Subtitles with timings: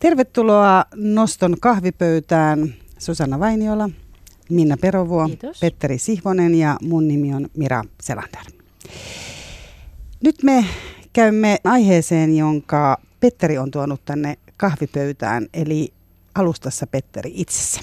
[0.00, 3.90] Tervetuloa Noston kahvipöytään Susanna Vainiola,
[4.50, 5.60] Minna Perovuo, Kiitos.
[5.60, 8.42] Petteri Sihvonen ja mun nimi on Mira Selander.
[10.24, 10.64] Nyt me
[11.12, 15.92] käymme aiheeseen, jonka Petteri on tuonut tänne kahvipöytään, eli
[16.34, 17.80] alustassa Petteri itsessä.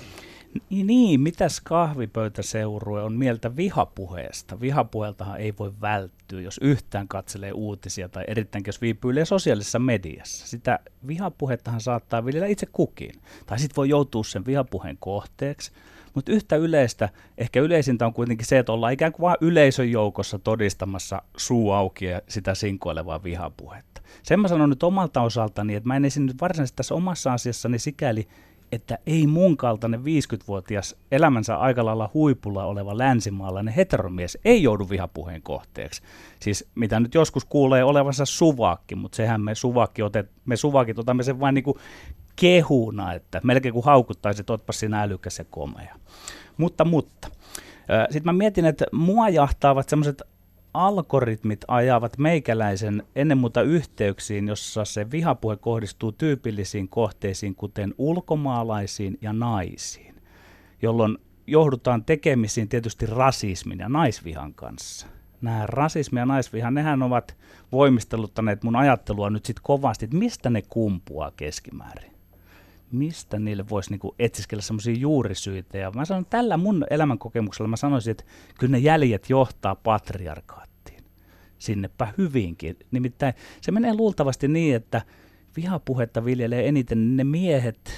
[0.69, 4.59] Niin, mitäs kahvipöytäseurue on mieltä vihapuheesta?
[4.59, 10.47] Vihapuheeltahan ei voi välttyä, jos yhtään katselee uutisia tai erittäin jos viipyilee sosiaalisessa mediassa.
[10.47, 13.11] Sitä vihapuhettahan saattaa viljellä itse kukin.
[13.45, 15.71] Tai sitten voi joutua sen vihapuheen kohteeksi.
[16.13, 20.39] Mutta yhtä yleistä, ehkä yleisintä on kuitenkin se, että ollaan ikään kuin vain yleisön joukossa
[20.39, 24.01] todistamassa suu auki ja sitä sinkoilevaa vihapuhetta.
[24.23, 27.79] Sen mä sanon nyt omalta osaltani, että mä en esiin nyt varsinaisesti tässä omassa asiassani
[27.79, 28.27] sikäli
[28.71, 35.41] että ei mun kaltainen 50-vuotias elämänsä aika lailla huipulla oleva länsimaalainen heteromies ei joudu vihapuheen
[35.41, 36.01] kohteeksi.
[36.39, 41.23] Siis mitä nyt joskus kuulee olevansa suvakki, mutta sehän me suvakki otet, me suvakit otamme
[41.23, 41.77] sen vain niinku
[42.35, 45.95] kehuna, että melkein kuin haukuttaisi, että otpas sinä älykäs ja komea.
[46.57, 47.27] Mutta, mutta.
[48.09, 50.21] Sitten mä mietin, että mua jahtaavat semmoiset
[50.85, 59.33] algoritmit ajavat meikäläisen ennen muuta yhteyksiin, jossa se vihapuhe kohdistuu tyypillisiin kohteisiin, kuten ulkomaalaisiin ja
[59.33, 60.15] naisiin,
[60.81, 65.07] jolloin joudutaan tekemisiin tietysti rasismin ja naisvihan kanssa.
[65.41, 67.37] Nämä rasismi ja naisviha, nehän ovat
[67.71, 72.17] voimisteluttaneet mun ajattelua nyt sitten kovasti, että mistä ne kumpuaa keskimäärin
[72.91, 75.77] mistä niille voisi niinku etsiskellä semmoisia juurisyitä.
[75.77, 78.23] Ja mä sanon, tällä mun elämänkokemuksella mä sanoisin, että
[78.59, 80.66] kyllä ne jäljet johtaa patriarkaattiin.
[81.59, 82.77] Sinnepä hyvinkin.
[82.91, 85.01] Nimittäin se menee luultavasti niin, että
[85.55, 87.91] vihapuhetta viljelee eniten ne miehet,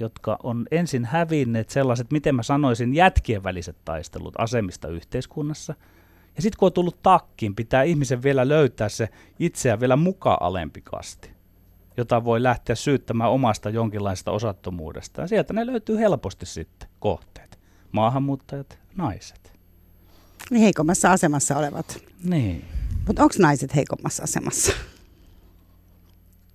[0.00, 5.74] jotka on ensin hävinneet sellaiset, miten mä sanoisin, jätkien väliset taistelut asemista yhteiskunnassa.
[6.36, 10.80] Ja sitten kun on tullut takkiin, pitää ihmisen vielä löytää se itseään vielä mukaan alempi
[10.84, 11.32] kasti
[11.96, 15.20] jota voi lähteä syyttämään omasta jonkinlaista osattomuudesta.
[15.20, 17.58] Ja sieltä ne löytyy helposti sitten kohteet.
[17.92, 19.52] Maahanmuuttajat, naiset.
[20.50, 21.98] Niin heikommassa asemassa olevat.
[22.24, 22.64] Niin.
[23.06, 24.72] Mutta onko naiset heikommassa asemassa?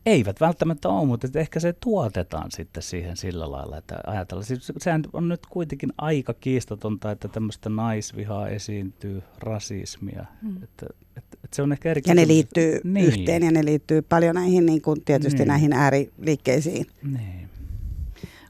[0.05, 4.45] Eivät välttämättä ole, mutta ehkä se tuotetaan sitten siihen sillä lailla, että ajatellaan.
[4.45, 10.25] Siis sehän on nyt kuitenkin aika kiistatonta, että tämmöistä naisvihaa esiintyy, rasismia.
[10.41, 10.63] Hmm.
[10.63, 10.85] Että,
[11.17, 13.05] että, että se on ehkä eri Ja ne liittyy niin.
[13.05, 15.47] yhteen ja ne liittyy paljon näihin niin kuin tietysti niin.
[15.47, 16.85] näihin ääriliikkeisiin.
[17.03, 17.49] Niin.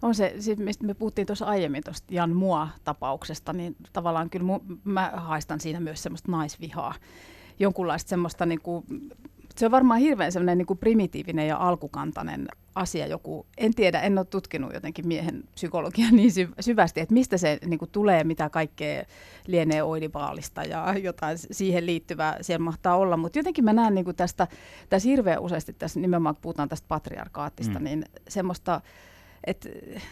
[0.01, 4.59] On se, siis mistä me puhuttiin tuossa aiemmin tuosta Jan Mua-tapauksesta, niin tavallaan kyllä mu,
[4.83, 6.93] mä haistan siinä myös semmoista naisvihaa.
[7.59, 8.85] Jonkunlaista semmoista niin kuin,
[9.55, 13.45] se on varmaan hirveän semmoinen niin kuin primitiivinen ja alkukantainen asia joku.
[13.57, 17.79] En tiedä, en ole tutkinut jotenkin miehen psykologiaa niin sy- syvästi, että mistä se niin
[17.79, 19.03] kuin tulee, mitä kaikkea
[19.47, 23.17] lienee oidivaalista ja jotain siihen liittyvää siellä mahtaa olla.
[23.17, 24.47] Mutta jotenkin mä näen niin kuin tästä,
[24.89, 27.85] tässä hirveän useasti, tässä nimenomaan kun puhutaan tästä patriarkaattista, mm.
[27.85, 28.81] niin semmoista
[29.47, 29.67] et,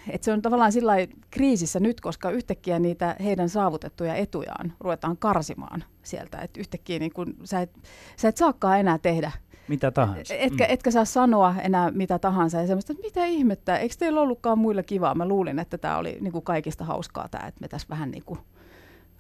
[0.10, 0.94] et se on tavallaan sillä
[1.32, 6.38] kriisissä nyt, koska yhtäkkiä niitä heidän saavutettuja etujaan ruvetaan karsimaan sieltä.
[6.38, 7.72] Että yhtäkkiä niin kun, sä, et,
[8.18, 9.32] sä et saakaan enää tehdä
[9.68, 10.34] mitä tahansa.
[10.34, 10.74] Etkä, mm.
[10.74, 12.62] etkä saa sanoa enää mitä tahansa.
[12.62, 15.16] Ja semmoista, että mitä ihmettä, eikö teillä ollutkaan muilla kivaa?
[15.16, 18.24] Mä luulin, että tämä oli niin kuin kaikista hauskaa tämä, että me tässä vähän niin
[18.26, 18.40] kuin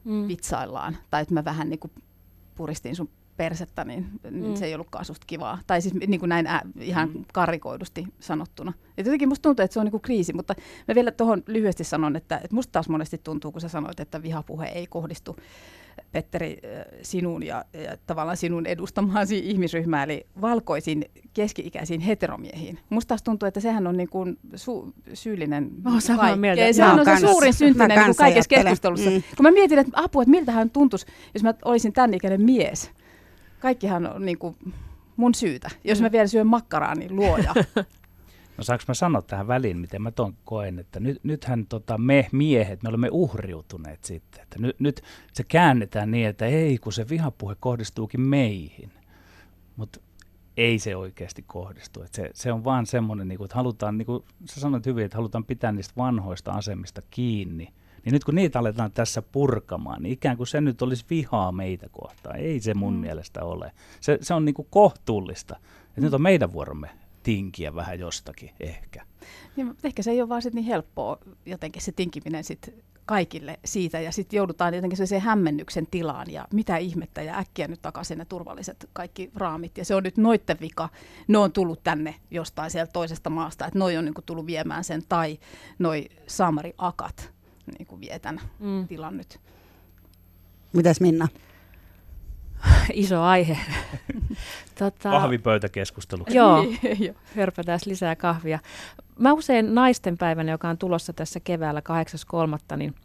[0.03, 0.27] mm.
[0.27, 0.97] vitsaillaan.
[1.09, 1.91] Tai että mä vähän niin kuin
[2.55, 4.55] puristin sun persettä, niin, niin mm.
[4.55, 5.59] se ei ollutkaan susta kivaa.
[5.67, 7.25] Tai siis niin kuin näin ä, ihan mm.
[7.33, 8.73] karikoidusti sanottuna.
[8.97, 10.55] Ja jotenkin musta tuntuu, että se on niin kuin kriisi, mutta
[10.87, 14.23] mä vielä tuohon lyhyesti sanon, että, että musta taas monesti tuntuu, kun sä sanoit, että
[14.23, 15.35] vihapuhe ei kohdistu
[16.11, 16.57] Petteri
[17.01, 22.79] sinun ja, ja tavallaan sinun edustamaasi ihmisryhmää, eli valkoisiin keski-ikäisiin heteromiehiin.
[22.89, 26.73] Musta taas tuntuu, että sehän on niin kuin su- syyllinen kaikkeen.
[26.73, 29.09] Sehän on se suurin syntinen niin kaikessa keskustelussa.
[29.09, 29.23] Mm.
[29.37, 32.91] Kun mä mietin, että apua, että miltä hän tuntuisi, jos mä olisin tämän ikäinen mies–
[33.65, 34.57] kaikkihan on niin kuin
[35.15, 35.69] mun syytä.
[35.83, 36.11] Jos mä mm.
[36.11, 37.53] vielä syön makkaraa, niin luoja.
[38.57, 42.27] No saanko mä sanoa tähän väliin, miten mä ton koen, että nyt, nythän tota, me
[42.31, 44.41] miehet, me olemme uhriutuneet sitten.
[44.41, 45.01] Että nyt, nyt
[45.33, 48.91] se käännetään niin, että ei, kun se vihapuhe kohdistuukin meihin.
[49.75, 49.99] Mutta
[50.57, 52.01] ei se oikeasti kohdistu.
[52.01, 55.17] Et se, se on vaan semmoinen, niin että halutaan, niin kuin sä sanoit hyvin, että
[55.17, 57.73] halutaan pitää niistä vanhoista asemista kiinni–
[58.05, 61.89] niin nyt kun niitä aletaan tässä purkamaan, niin ikään kuin se nyt olisi vihaa meitä
[61.91, 62.35] kohtaan.
[62.35, 62.99] Ei se mun mm.
[62.99, 63.71] mielestä ole.
[64.01, 65.55] Se, se on niin kuin kohtuullista.
[65.89, 66.03] Et mm.
[66.03, 66.89] nyt on meidän vuoromme
[67.23, 69.05] tinkiä vähän jostakin ehkä.
[69.55, 72.73] Niin, ehkä se ei ole vaan sit niin helppoa jotenkin se tinkiminen sit
[73.05, 77.81] kaikille siitä ja sitten joudutaan jotenkin se hämmennyksen tilaan ja mitä ihmettä ja äkkiä nyt
[77.81, 80.89] takaisin ne turvalliset kaikki raamit ja se on nyt noitten vika,
[81.27, 85.03] ne on tullut tänne jostain sieltä toisesta maasta, että noi on niinku tullut viemään sen
[85.09, 85.39] tai
[85.79, 87.34] noi saamari-akat
[87.77, 88.87] niin kuin vie tämän mm.
[88.87, 89.39] tilan nyt.
[90.73, 91.27] Mitäs Minna?
[92.93, 93.57] iso aihe.
[94.79, 96.25] tota, Kahvipöytäkeskustelu.
[96.33, 96.65] Joo,
[97.35, 98.59] hörpätään lisää kahvia.
[99.19, 101.81] Mä usein naisten päivänä, joka on tulossa tässä keväällä
[102.71, 102.95] 8.3., niin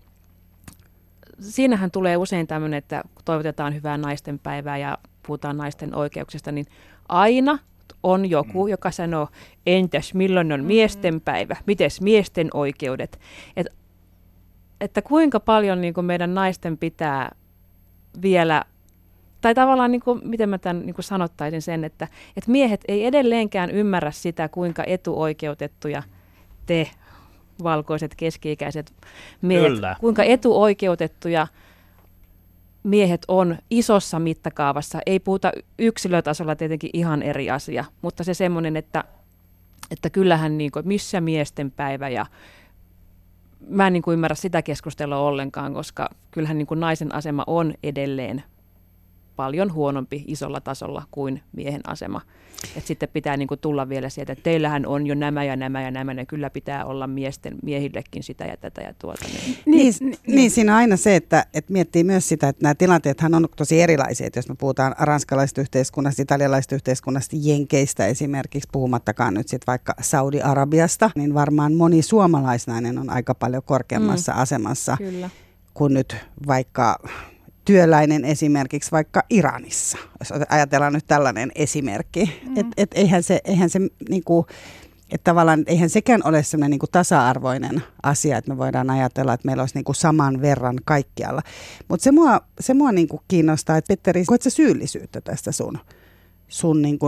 [1.40, 6.66] siinähän tulee usein tämmöinen, että toivotetaan hyvää naisten päivää ja puhutaan naisten oikeuksista, niin
[7.08, 7.58] aina
[8.02, 8.70] on joku, mm.
[8.70, 9.28] joka sanoo,
[9.66, 13.20] entäs milloin on miesten päivä, mites miesten oikeudet.
[13.56, 13.66] Et,
[14.80, 17.34] että kuinka paljon niin kuin meidän naisten pitää
[18.22, 18.64] vielä,
[19.40, 23.06] tai tavallaan niin kuin, miten mä tämän niin kuin sanottaisin sen, että, että miehet ei
[23.06, 26.02] edelleenkään ymmärrä sitä, kuinka etuoikeutettuja
[26.66, 26.90] te
[27.62, 28.92] valkoiset keski-ikäiset
[29.42, 29.96] miehet, Kyllä.
[30.00, 31.46] kuinka etuoikeutettuja
[32.82, 34.98] miehet on isossa mittakaavassa.
[35.06, 39.04] Ei puhuta yksilötasolla tietenkin ihan eri asia, mutta se semmoinen, että,
[39.90, 42.26] että kyllähän niin kuin, missä miesten päivä ja
[43.68, 47.74] mä en niin kuin ymmärrä sitä keskustelua ollenkaan, koska kyllähän niin kuin naisen asema on
[47.82, 48.42] edelleen
[49.36, 52.20] paljon huonompi isolla tasolla kuin miehen asema.
[52.76, 55.90] Et sitten pitää niinku tulla vielä sieltä, että teillähän on jo nämä ja nämä ja
[55.90, 59.24] nämä, ja kyllä pitää olla miesten, miehillekin sitä ja tätä ja tuota.
[59.32, 62.74] Niin, niin, niin, niin siinä on aina se, että, että miettii myös sitä, että nämä
[62.74, 64.26] tilanteethan on tosi erilaisia.
[64.26, 71.10] Että jos me puhutaan ranskalaisesta yhteiskunnasta, italialaisesta yhteiskunnasta, jenkeistä esimerkiksi, puhumattakaan nyt sitten vaikka Saudi-Arabiasta,
[71.14, 74.38] niin varmaan moni suomalaisnainen on aika paljon korkeammassa mm.
[74.38, 75.30] asemassa Kyllä.
[75.74, 76.16] kuin nyt
[76.46, 76.98] vaikka
[77.70, 82.40] työläinen esimerkiksi vaikka Iranissa, jos ajatellaan nyt tällainen esimerkki.
[82.46, 82.56] Mm.
[82.56, 83.78] Että et eihän se, eihän se
[84.08, 84.46] niinku,
[85.10, 89.62] että tavallaan eihän sekään ole sellainen niinku tasa-arvoinen asia, että me voidaan ajatella, että meillä
[89.62, 91.42] olisi niinku saman verran kaikkialla.
[91.88, 95.78] Mutta se mua, se mua niinku kiinnostaa, että Petteri, koet sä syyllisyyttä tästä sun,
[96.48, 97.06] sun niinku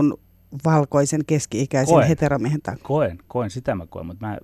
[0.65, 2.83] valkoisen keski-ikäisen koen, heteromiehen takia?
[2.83, 4.37] Koen, koen, sitä mä koen, mutta mä,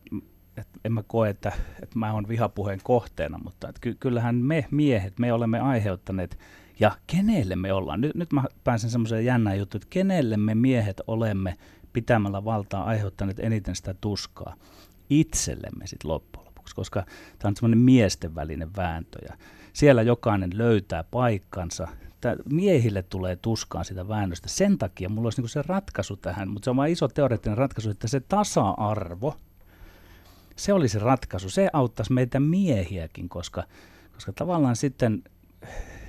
[0.85, 1.51] en mä koe, että,
[1.83, 6.39] että mä oon vihapuheen kohteena, mutta että ky- kyllähän me miehet, me olemme aiheuttaneet,
[6.79, 11.01] ja kenelle me ollaan, nyt, nyt mä pääsen semmoiseen jännään juttuun, että kenelle me miehet
[11.07, 11.57] olemme
[11.93, 14.55] pitämällä valtaa aiheuttaneet eniten sitä tuskaa?
[15.09, 17.05] Itsellemme sitten loppujen lopuksi, koska
[17.39, 19.37] tämä on semmoinen miesten välinen vääntö, ja
[19.73, 21.87] siellä jokainen löytää paikkansa,
[22.21, 24.49] Tää miehille tulee tuskaan sitä väännöstä.
[24.49, 27.89] Sen takia mulla olisi niinku se ratkaisu tähän, mutta se on vain iso teoreettinen ratkaisu,
[27.89, 29.35] että se tasa-arvo,
[30.59, 31.49] se olisi ratkaisu.
[31.49, 33.63] Se auttaisi meitä miehiäkin, koska,
[34.13, 35.23] koska tavallaan sitten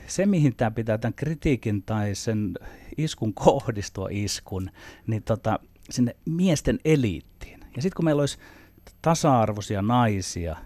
[0.06, 2.54] se, mihin tämä pitää tämän kritiikin tai sen
[2.96, 4.70] iskun kohdistua iskun,
[5.06, 5.58] niin tota,
[5.90, 7.60] sinne miesten eliittiin.
[7.76, 8.38] Ja sitten kun meillä olisi
[9.02, 10.56] tasa-arvoisia naisia,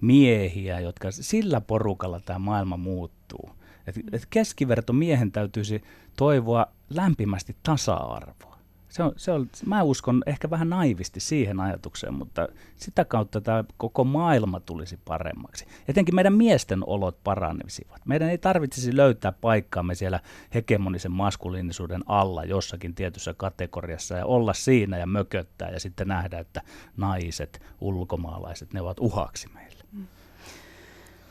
[0.00, 3.50] miehiä, jotka sillä porukalla tämä maailma muuttuu.
[3.86, 5.82] Et, et keskiverto miehen täytyisi
[6.16, 8.49] toivoa lämpimästi tasa-arvoa.
[8.90, 13.64] Se on, se on, mä uskon ehkä vähän naivisti siihen ajatukseen, mutta sitä kautta tämä
[13.76, 15.66] koko maailma tulisi paremmaksi.
[15.88, 18.06] Etenkin meidän miesten olot paranisivat.
[18.06, 20.20] Meidän ei tarvitsisi löytää paikkaamme siellä
[20.54, 26.62] hegemonisen maskuliinisuuden alla jossakin tietyssä kategoriassa ja olla siinä ja mököttää ja sitten nähdä, että
[26.96, 29.84] naiset, ulkomaalaiset, ne ovat uhaksi meille.
[29.92, 30.06] Mm.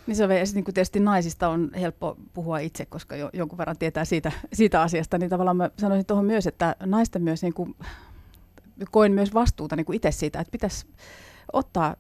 [0.10, 3.78] Niin se on niin kuin tietysti naisista on helppo puhua itse, koska jo, jonkun verran
[3.78, 7.76] tietää siitä, siitä asiasta, niin tavallaan mä sanoisin tuohon myös, että naisten myös niin kuin,
[8.92, 10.88] koen myös vastuuta niin kuin itse siitä, että pitäisi
[11.54, 11.96] ottaa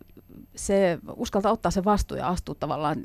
[0.65, 3.03] se, uskaltaa ottaa se vastuu ja astua tavallaan,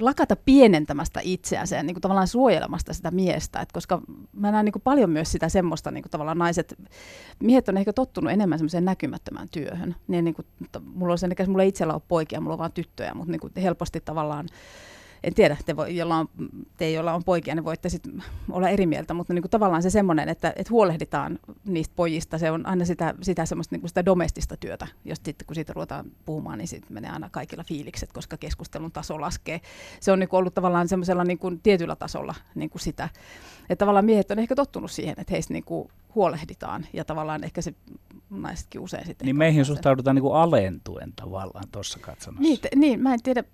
[0.00, 4.00] lakata pienentämästä itseänsä ja niin kuin tavallaan suojelemasta sitä miestä, Et koska
[4.32, 6.74] mä näen niin kuin paljon myös sitä semmoista, niin kuin tavallaan naiset,
[7.42, 10.46] miehet on ehkä tottunut enemmän semmoiseen näkymättömään työhön, niin, niin kuin,
[10.94, 13.52] mulla on sen, mulla ei itsellä ole poikia, mulla on vaan tyttöjä, mutta niin kuin
[13.56, 14.46] helposti tavallaan
[15.24, 16.28] en tiedä, te, voi, jolla on,
[16.76, 18.02] te joilla on poikia, ne voitte sit
[18.50, 22.50] olla eri mieltä, mutta niin kuin tavallaan se semmoinen, että, että huolehditaan niistä pojista, se
[22.50, 26.06] on aina sitä, sitä semmoista niin kuin sitä domestista työtä, jos sitten kun siitä ruvetaan
[26.24, 29.60] puhumaan, niin sitten menee aina kaikilla fiilikset, koska keskustelun taso laskee.
[30.00, 33.08] Se on niin kuin ollut tavallaan semmoisella niin kuin tietyllä tasolla niin kuin sitä,
[33.62, 37.62] että tavallaan miehet on ehkä tottunut siihen, että heistä niin kuin huolehditaan ja tavallaan ehkä
[37.62, 37.74] se
[38.30, 39.26] naisetkin usein sitten.
[39.26, 42.42] Niin meihin suhtaudutaan niin kuin alentuen tavallaan tuossa katsomassa.
[42.42, 43.44] Niin, t- niin, mä en tiedä,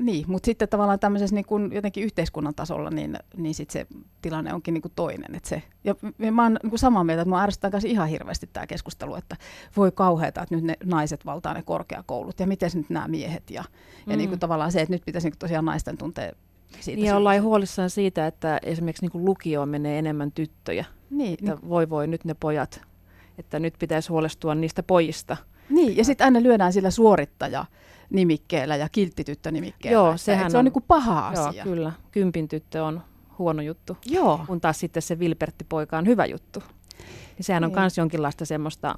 [0.00, 3.86] niin, mutta sitten tavallaan tämmöisessä niin kuin jotenkin yhteiskunnan tasolla, niin, niin sitten se
[4.22, 5.34] tilanne onkin niin kuin toinen.
[5.34, 5.94] Että se, ja
[6.32, 9.36] mä oon niin kuin samaa mieltä, että mä ärsyttää kanssa ihan hirveästi tämä keskustelu, että
[9.76, 13.64] voi kauheata, että nyt ne naiset valtaa ne korkeakoulut ja miten nyt nämä miehet ja,
[14.06, 14.10] mm.
[14.10, 16.32] ja niin kuin tavallaan se, että nyt pitäisi niin kuin tosiaan naisten tuntea
[16.80, 20.84] siitä niin ollaan huolissaan siitä, että esimerkiksi niin lukioon menee enemmän tyttöjä.
[21.10, 21.68] Niin, että niin.
[21.68, 22.80] voi voi nyt ne pojat,
[23.38, 25.36] että nyt pitäisi huolestua niistä pojista.
[25.70, 27.64] Niin, ja sitten aina lyödään sillä suorittaja
[28.10, 29.94] nimikkeellä ja kilttityttö-nimikkeellä.
[29.94, 31.64] Joo, että, sehän että se on, on niin paha joo, asia.
[31.64, 31.92] kyllä.
[32.10, 33.02] Kympin tyttö on
[33.38, 34.40] huono juttu, joo.
[34.46, 36.62] kun taas sitten se Vilpertti-poika on hyvä juttu.
[37.36, 38.02] Niin sehän on myös niin.
[38.02, 38.94] jonkinlaista semmoista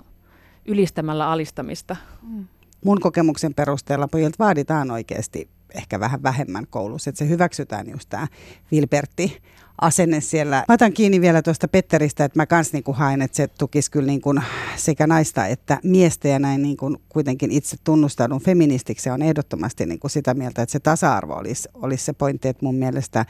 [0.67, 1.97] ylistämällä alistamista.
[2.23, 2.47] Mm.
[2.85, 7.11] Mun kokemuksen perusteella pojilta vaaditaan oikeasti ehkä vähän vähemmän koulussa.
[7.11, 8.27] Että se hyväksytään just tämä
[8.71, 9.43] Vilbertti
[9.81, 10.65] asenne siellä.
[10.69, 14.07] Mä otan kiinni vielä tuosta Petteristä, että mä kans niinku haen, että se tukisi kyllä
[14.07, 14.35] niinku
[14.77, 19.11] sekä naista että miestä ja näin niinku kuitenkin itse tunnustaudun feministiksi.
[19.11, 23.27] on ehdottomasti niinku sitä mieltä, että se tasa-arvo olisi, olisi se pointti, että mun mielestä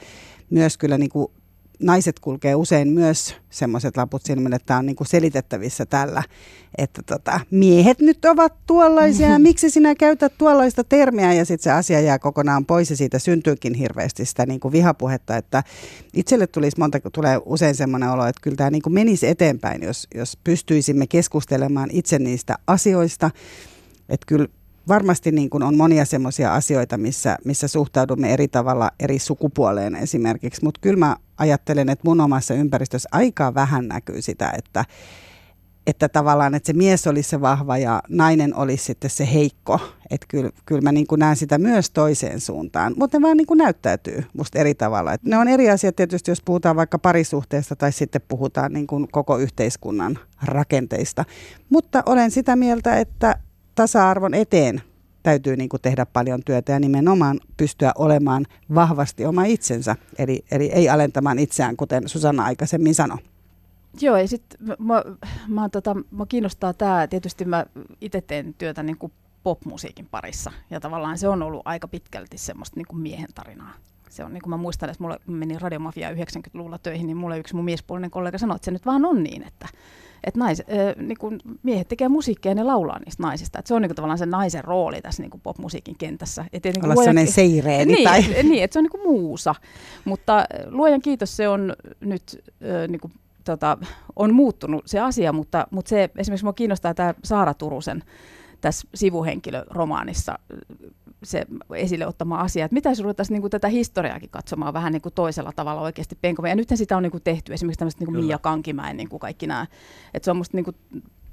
[0.49, 1.31] myös kyllä niinku
[1.79, 6.23] naiset kulkee usein myös semmoiset laput silmille, että tämä on niinku selitettävissä tällä,
[6.77, 9.27] että tota, miehet nyt ovat tuollaisia.
[9.27, 11.33] Ja miksi sinä käytät tuollaista termiä?
[11.33, 15.63] Ja sitten se asia jää kokonaan pois ja siitä syntyykin hirveästi sitä niinku vihapuhetta, että
[16.13, 20.37] itselle tulisi monta, tulee usein semmoinen olo, että kyllä tämä niinku menisi eteenpäin, jos, jos
[20.43, 23.31] pystyisimme keskustelemaan itse niistä asioista,
[24.09, 24.47] että kyllä
[24.87, 30.63] varmasti niin kuin on monia semmoisia asioita, missä, missä suhtaudumme eri tavalla eri sukupuoleen esimerkiksi,
[30.63, 34.85] mutta kyllä mä ajattelen, että mun omassa ympäristössä aika vähän näkyy sitä, että,
[35.87, 39.79] että tavallaan että se mies olisi se vahva ja nainen olisi sitten se heikko.
[40.09, 43.47] Että kyllä, kyllä mä niin kuin näen sitä myös toiseen suuntaan, mutta ne vaan niin
[43.47, 45.13] kuin näyttäytyy musta eri tavalla.
[45.13, 49.07] Et ne on eri asiat tietysti, jos puhutaan vaikka parisuhteesta tai sitten puhutaan niin kuin
[49.11, 51.25] koko yhteiskunnan rakenteista.
[51.69, 53.35] Mutta olen sitä mieltä, että
[53.75, 54.81] tasa-arvon eteen
[55.23, 58.45] täytyy niin kuin tehdä paljon työtä ja nimenomaan pystyä olemaan
[58.75, 63.17] vahvasti oma itsensä, eli, eli ei alentamaan itseään, kuten Susanna aikaisemmin sanoi.
[64.01, 65.03] Joo, ja sitten mä,
[65.47, 67.65] mä, tota, mä kiinnostaa tämä, tietysti mä
[68.01, 69.11] itse teen työtä niin kuin
[69.43, 73.73] popmusiikin parissa, ja tavallaan se on ollut aika pitkälti semmoista niin kuin miehen tarinaa.
[74.09, 77.55] Se on niin kuin mä muistan, että mulla meni Radiomafia 90-luvulla töihin, niin mulle yksi
[77.55, 79.67] mun miespuolinen kollega sanoi, että se nyt vaan on niin, että,
[80.23, 83.59] että nais, äh, niin kuin miehet tekee musiikkia ja ne laulaa niistä naisista.
[83.59, 86.45] Että se on niin kuin tavallaan se naisen rooli tässä niin kuin popmusiikin kentässä.
[86.53, 87.93] Et, niin Olla sellainen seireeni.
[87.93, 88.43] Niin, tai...
[88.43, 89.55] niin, että se on niin kuin muusa.
[90.05, 93.77] Mutta luojan kiitos se on nyt äh, niin kuin, tota,
[94.15, 98.03] on muuttunut se asia, mutta, mutta se esimerkiksi minua kiinnostaa tämä Saara Turusen
[98.61, 100.39] tässä sivuhenkilöromaanissa
[101.23, 101.45] se
[101.75, 105.13] esille ottama asia, että mitä jos ruvettaisiin niin kuin tätä historiaakin katsomaan vähän niin kuin
[105.13, 106.49] toisella tavalla oikeasti penkomaan.
[106.49, 109.19] Ja nythän sitä on niin kuin tehty, esimerkiksi tämmöistä niin kuin Mia Kankimäen niin kuin
[109.19, 109.67] kaikki nämä,
[110.13, 110.75] että se on musta niin kuin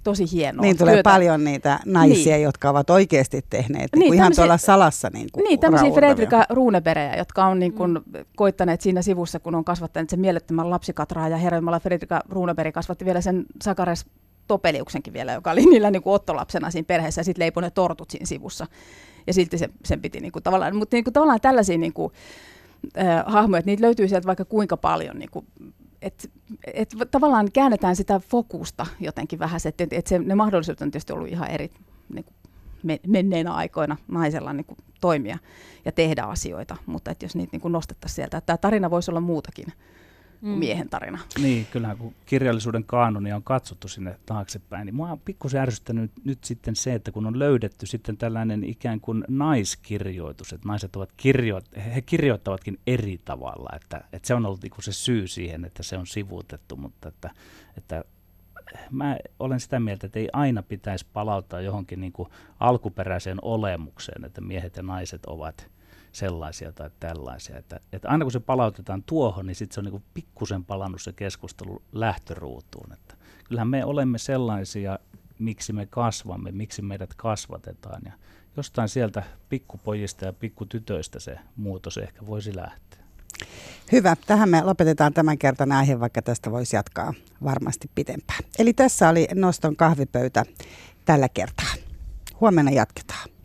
[0.05, 0.63] tosi hienoa.
[0.63, 1.11] Niin tulee työtä.
[1.11, 2.45] paljon niitä naisia, niin.
[2.45, 5.11] jotka ovat oikeasti tehneet niin, niin ihan tuolla salassa.
[5.13, 8.25] Niin, kuin niin tämmöisiä Fredrika Runeberejä, jotka on niin kuin mm.
[8.37, 13.21] koittaneet siinä sivussa, kun on kasvattaneet sen mielettömän lapsikatraa ja herroimalla Fredrika Runeberg kasvatti vielä
[13.21, 14.07] sen Sakares
[14.47, 18.11] Topeliuksenkin vielä, joka oli niillä niin kuin ottolapsena siinä perheessä ja sitten leipoi ne tortut
[18.11, 18.67] siinä sivussa
[19.27, 22.13] ja silti se, sen piti niin kuin tavallaan, mutta niin kuin tavallaan tällaisia niin kuin,
[22.99, 25.47] äh, hahmoja, että niitä löytyy sieltä vaikka kuinka paljon, niin kuin,
[26.03, 26.29] että
[26.75, 31.29] et tavallaan käännetään sitä fokusta jotenkin vähän, että et se, ne mahdollisuudet on tietysti ollut
[31.29, 31.71] ihan eri
[32.15, 32.35] niin kuin
[33.07, 35.39] menneinä aikoina naisella niin kuin toimia
[35.85, 39.11] ja tehdä asioita, mutta että jos niitä niin kuin nostettaisiin sieltä, että tämä tarina voisi
[39.11, 39.67] olla muutakin
[40.41, 40.49] mm.
[40.49, 41.19] miehen tarina.
[41.43, 46.45] Niin, kyllähän kun kirjallisuuden kaanonia on katsottu sinne taaksepäin, niin mua on pikkusen ärsyttänyt nyt
[46.45, 51.61] sitten se, että kun on löydetty sitten tällainen ikään kuin naiskirjoitus, että naiset ovat kirjo,
[51.95, 55.99] he kirjoittavatkin eri tavalla, että, että se on ollut niin se syy siihen, että se
[55.99, 57.31] on sivuutettu, mutta että,
[57.77, 58.05] että
[58.91, 62.29] mä olen sitä mieltä, että ei aina pitäisi palauttaa johonkin niin kuin
[62.61, 65.71] alkuperäiseen olemukseen, että miehet ja naiset ovat
[66.17, 67.59] sellaisia tai tällaisia.
[67.59, 71.13] Että, että aina kun se palautetaan tuohon, niin sitten se on niin pikkusen palannut se
[71.13, 72.93] keskustelu lähtöruutuun.
[72.93, 74.99] Että kyllähän me olemme sellaisia,
[75.39, 78.03] miksi me kasvamme, miksi meidät kasvatetaan.
[78.05, 78.13] Ja
[78.57, 83.01] jostain sieltä pikkupojista ja pikkutytöistä se muutos ehkä voisi lähteä.
[83.93, 84.17] Hyvä.
[84.27, 88.41] Tähän me lopetetaan tämän kertan aihe, vaikka tästä voisi jatkaa varmasti pitempään.
[88.59, 90.45] Eli tässä oli Noston kahvipöytä
[91.05, 91.75] tällä kertaa.
[92.41, 93.29] Huomenna jatketaan.